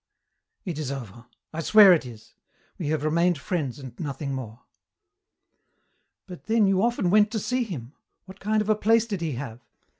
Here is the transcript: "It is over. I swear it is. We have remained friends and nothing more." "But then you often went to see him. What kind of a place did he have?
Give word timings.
"It 0.65 0.79
is 0.79 0.91
over. 0.91 1.25
I 1.53 1.61
swear 1.61 1.93
it 1.93 2.07
is. 2.07 2.33
We 2.79 2.87
have 2.87 3.03
remained 3.03 3.37
friends 3.37 3.77
and 3.77 3.93
nothing 3.99 4.33
more." 4.33 4.61
"But 6.25 6.45
then 6.45 6.65
you 6.65 6.81
often 6.81 7.11
went 7.11 7.29
to 7.33 7.39
see 7.39 7.63
him. 7.63 7.93
What 8.25 8.39
kind 8.39 8.63
of 8.63 8.69
a 8.69 8.73
place 8.73 9.05
did 9.05 9.21
he 9.21 9.33
have? 9.33 9.59